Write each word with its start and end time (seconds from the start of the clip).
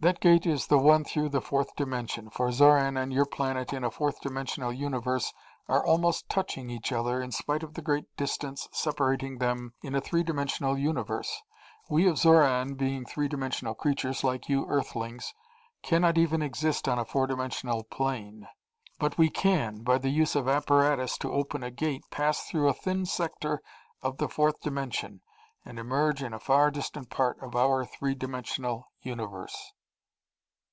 "That 0.00 0.20
gate 0.20 0.46
is 0.46 0.68
the 0.68 0.78
one 0.78 1.02
through 1.02 1.30
the 1.30 1.40
fourth 1.40 1.74
dimension, 1.74 2.30
for 2.30 2.50
Xoran 2.52 2.96
and 2.96 3.12
your 3.12 3.26
planet 3.26 3.72
in 3.72 3.82
a 3.82 3.90
four 3.90 4.12
dimensional 4.22 4.72
universe 4.72 5.34
are 5.66 5.84
almost 5.84 6.28
touching 6.28 6.70
each 6.70 6.92
other 6.92 7.20
in 7.20 7.32
spite 7.32 7.64
of 7.64 7.74
the 7.74 7.82
great 7.82 8.04
distance 8.16 8.68
separating 8.70 9.38
them 9.38 9.74
in 9.82 9.96
a 9.96 10.00
three 10.00 10.22
dimensional 10.22 10.78
universe. 10.78 11.42
We 11.90 12.06
of 12.06 12.14
Xoran, 12.16 12.76
being 12.76 13.06
three 13.06 13.26
dimensional 13.26 13.74
creatures 13.74 14.22
like 14.22 14.48
you 14.48 14.66
Earthlings, 14.68 15.34
can 15.82 16.02
not 16.02 16.16
even 16.16 16.42
exist 16.42 16.86
on 16.86 17.00
a 17.00 17.04
four 17.04 17.26
dimensional 17.26 17.82
plane. 17.82 18.46
But 19.00 19.18
we 19.18 19.28
can, 19.30 19.82
by 19.82 19.98
the 19.98 20.10
use 20.10 20.36
of 20.36 20.46
apparatus 20.48 21.18
to 21.18 21.32
open 21.32 21.64
a 21.64 21.72
Gate, 21.72 22.04
pass 22.12 22.44
through 22.48 22.68
a 22.68 22.72
thin 22.72 23.04
sector 23.04 23.60
of 24.00 24.18
the 24.18 24.28
fourth 24.28 24.60
dimension 24.60 25.22
and 25.64 25.76
emerge 25.76 26.22
in 26.22 26.32
a 26.34 26.38
far 26.38 26.70
distant 26.70 27.10
part 27.10 27.40
of 27.42 27.56
our 27.56 27.84
three 27.84 28.14
dimensional 28.14 28.92
universe. 29.02 29.72